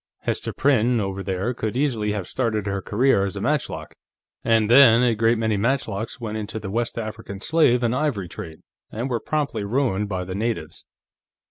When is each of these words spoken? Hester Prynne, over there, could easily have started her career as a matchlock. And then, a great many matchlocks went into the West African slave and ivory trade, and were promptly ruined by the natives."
Hester 0.21 0.51
Prynne, 0.51 0.99
over 0.99 1.21
there, 1.21 1.53
could 1.53 1.77
easily 1.77 2.11
have 2.11 2.27
started 2.27 2.65
her 2.65 2.81
career 2.81 3.23
as 3.23 3.35
a 3.35 3.39
matchlock. 3.39 3.93
And 4.43 4.67
then, 4.67 5.03
a 5.03 5.13
great 5.13 5.37
many 5.37 5.57
matchlocks 5.57 6.19
went 6.19 6.39
into 6.39 6.59
the 6.59 6.71
West 6.71 6.97
African 6.97 7.39
slave 7.39 7.83
and 7.83 7.93
ivory 7.93 8.27
trade, 8.27 8.61
and 8.91 9.11
were 9.11 9.19
promptly 9.19 9.63
ruined 9.63 10.09
by 10.09 10.23
the 10.23 10.33
natives." 10.33 10.85